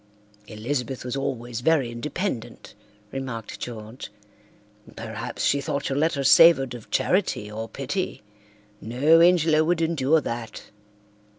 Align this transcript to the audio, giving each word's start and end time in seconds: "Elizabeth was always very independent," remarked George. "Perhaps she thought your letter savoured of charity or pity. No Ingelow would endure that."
"Elizabeth 0.47 1.05
was 1.05 1.15
always 1.15 1.61
very 1.61 1.91
independent," 1.91 2.73
remarked 3.11 3.59
George. 3.59 4.09
"Perhaps 4.95 5.43
she 5.45 5.61
thought 5.61 5.89
your 5.89 5.97
letter 5.99 6.23
savoured 6.23 6.73
of 6.73 6.89
charity 6.89 7.51
or 7.51 7.69
pity. 7.69 8.23
No 8.81 9.19
Ingelow 9.19 9.63
would 9.63 9.79
endure 9.79 10.19
that." 10.19 10.71